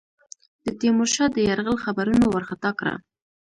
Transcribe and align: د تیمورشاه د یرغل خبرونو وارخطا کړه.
د 0.65 0.65
تیمورشاه 0.79 1.29
د 1.33 1.37
یرغل 1.47 1.77
خبرونو 1.85 2.25
وارخطا 2.29 2.71
کړه. 2.79 2.93